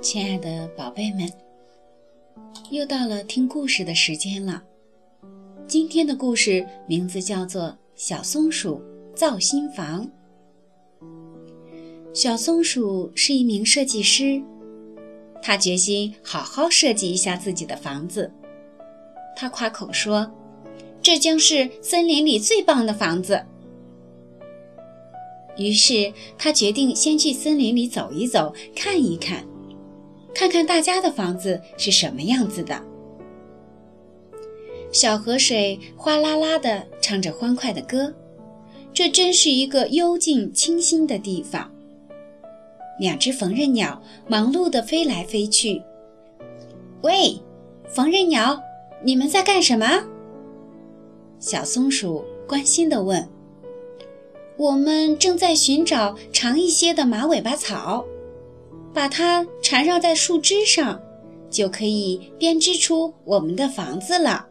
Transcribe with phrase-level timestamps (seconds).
[0.00, 1.30] 亲爱的宝贝们，
[2.70, 4.62] 又到了听故事的时间了。
[5.66, 7.64] 今天的故事名字叫做
[7.94, 8.82] 《小松鼠
[9.14, 10.06] 造新房》。
[12.14, 14.42] 小松鼠是一名设计师，
[15.42, 18.32] 他决心好好设计一下自己的房子。
[19.36, 20.32] 他夸口说
[21.02, 23.44] ：“这将是森林里最棒的房子。”
[25.58, 29.44] 于是他决定先去森林里走一走，看一看。
[30.34, 32.80] 看看大家的房子是什么样子的。
[34.92, 38.14] 小河水哗啦啦地唱着欢快的歌，
[38.94, 41.70] 这真是一个幽静清新的地方。
[43.00, 45.82] 两只缝纫鸟忙碌地飞来飞去。
[47.02, 47.40] 喂，
[47.88, 48.60] 缝纫鸟，
[49.04, 50.04] 你们在干什么？
[51.38, 53.28] 小松鼠关心地问。
[54.58, 58.04] 我们正在寻找长一些的马尾巴草。
[58.92, 61.00] 把它缠绕在树枝上，
[61.50, 64.44] 就可以编织出我们的房子了。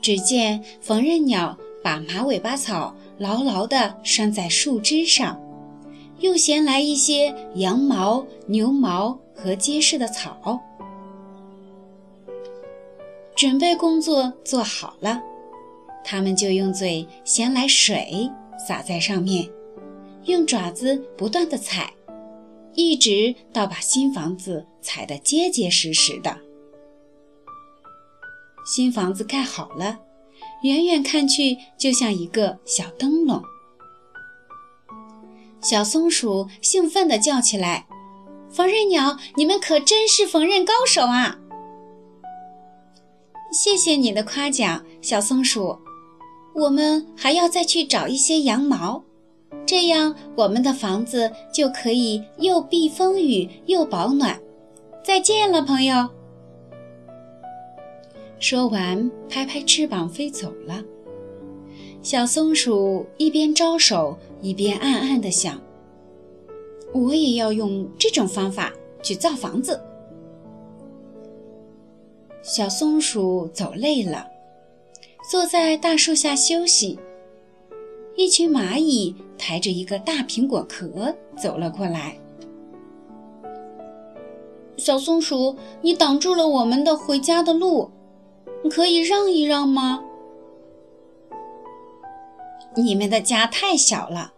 [0.00, 5.40] 只见缝纫鸟把马尾巴草牢牢地拴在树枝上，
[6.18, 10.58] 又衔来一些羊毛、牛毛和结实的草。
[13.36, 15.22] 准备工作做好了，
[16.04, 18.30] 他们就用嘴衔来水，
[18.66, 19.48] 洒在上面。
[20.24, 21.92] 用爪子不断的踩，
[22.74, 26.36] 一直到把新房子踩得结结实实的。
[28.66, 29.98] 新房子盖好了，
[30.62, 33.42] 远远看去就像一个小灯笼。
[35.62, 37.86] 小松鼠兴奋地叫起来
[38.50, 41.38] ：“缝纫鸟，你们可真是缝纫高手啊！”
[43.52, 45.78] 谢谢你的夸奖，小松鼠。
[46.60, 49.02] 我们还要再去找一些羊毛。
[49.64, 54.38] 这样，我们的房子就可以又避风雨又保暖。
[55.02, 56.06] 再见了，朋友。
[58.38, 60.84] 说完，拍拍翅膀飞走了。
[62.02, 65.58] 小松鼠一边招手，一边暗暗地想
[66.92, 68.70] ：“我也要用这种方法
[69.02, 69.80] 去造房子。”
[72.42, 74.26] 小松鼠走累了，
[75.30, 76.98] 坐在大树下休息。
[78.16, 82.18] 一群蚂蚁抬着一个大苹果壳走了过来。
[84.76, 87.92] 小松鼠，你挡住了我们的回家的路，
[88.64, 90.02] 你可以让一让吗？
[92.74, 94.32] 你们的家太小了，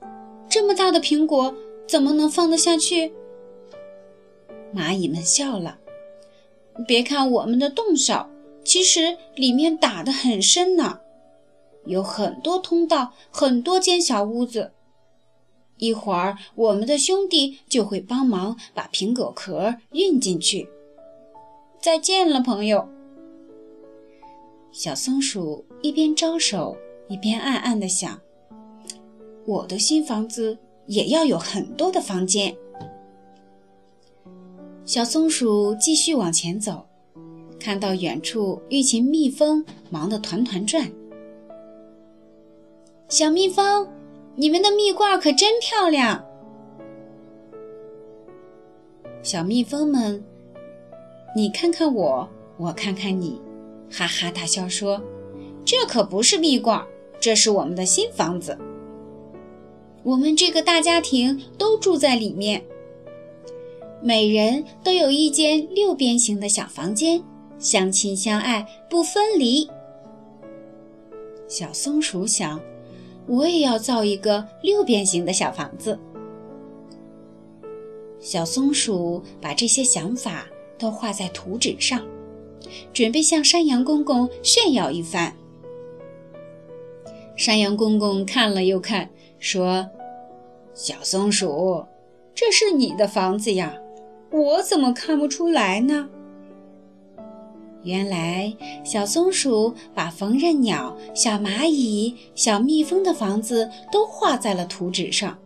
[0.46, 1.54] 这么大的苹果
[1.88, 3.14] 怎么能放得下去？
[4.74, 5.78] 蚂蚁们笑了。
[6.86, 8.28] 别看我们的洞小，
[8.64, 11.00] 其实里面打得很深呢。
[11.84, 14.72] 有很多通道，很多间小屋子。
[15.78, 20.68] 一会儿，我们的兄弟就会帮忙把苹果壳运进去。
[21.80, 22.88] 再见了，朋友。
[24.70, 26.76] 小松鼠一边招手，
[27.08, 28.20] 一边暗暗地想
[29.44, 30.56] ：“我的新房子
[30.86, 32.56] 也要有很多的房间。”
[34.86, 36.86] 小松鼠继续往前走，
[37.62, 40.90] 看到远处一群蜜蜂忙得团团转。
[43.08, 43.86] 小蜜蜂，
[44.34, 46.24] 你们的蜜罐可真漂亮！
[49.22, 50.24] 小蜜蜂们，
[51.36, 53.40] 你看看我，我看看你，
[53.88, 55.00] 哈哈大笑说
[55.64, 56.84] ：“这可不是蜜罐，
[57.20, 58.58] 这是我们的新房子。
[60.02, 62.64] 我们这个大家庭都住在里面，
[64.02, 67.22] 每人都有一间六边形的小房间，
[67.62, 69.66] 相亲相爱不分离。”
[71.48, 72.60] 小松鼠想。
[73.28, 75.96] 我也要造一个六边形的小房子。
[78.18, 80.44] 小松鼠把这些想法
[80.76, 82.04] 都画在图纸上，
[82.92, 85.32] 准备向山羊公公炫耀一番。
[87.36, 89.08] 山羊公公看了又看，
[89.38, 89.88] 说
[90.74, 91.86] ：“小松鼠，
[92.34, 93.72] 这是你的房子呀，
[94.32, 96.10] 我怎么看不出来呢？”
[97.84, 105.36] 原来，小松鼠把缝纫鸟、小蚂蚁、小蜜蜂的房子都画在了图纸上，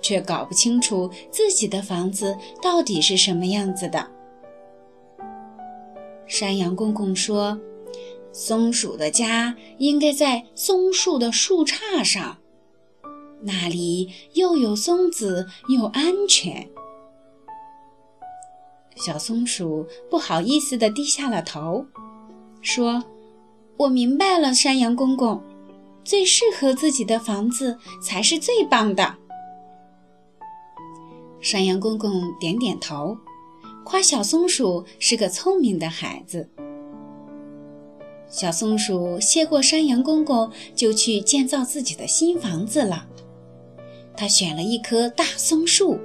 [0.00, 4.10] 却搞不清楚自己的房子到底是什么样子的。
[6.26, 7.60] 山羊公公说
[8.32, 12.38] ：“松鼠的家应该在松树的树杈上，
[13.42, 16.66] 那里又有松子又安全。”
[19.04, 21.84] 小松鼠不好意思地低下了头，
[22.62, 23.04] 说
[23.76, 25.42] ：“我明白了，山羊公公，
[26.02, 29.16] 最适合自己的房子才是最棒的。
[31.38, 33.14] 山羊公公点点头，
[33.84, 36.48] 夸小松鼠是个聪明的孩子。
[38.26, 43.06] 小松鼠谢过山羊公公，就去建造自己的新房子了。
[44.16, 45.98] 他选了一棵大松树，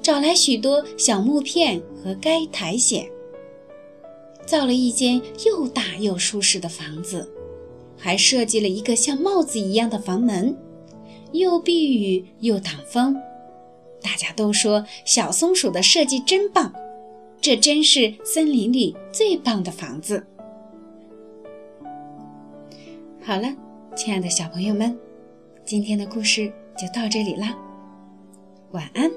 [0.00, 3.04] 找来许多小木片和该苔藓，
[4.46, 7.28] 造了一间又大又舒适的房子，
[7.98, 10.56] 还设计了一个像帽子一样的房门，
[11.32, 13.20] 又避雨又挡风。
[14.00, 16.72] 大家都说小松鼠的设计真棒，
[17.40, 20.24] 这真是森林里最棒的房子。
[23.20, 23.52] 好了，
[23.96, 24.96] 亲爱的小朋友们，
[25.64, 27.58] 今天的故事就到这里啦，
[28.70, 29.10] 晚安。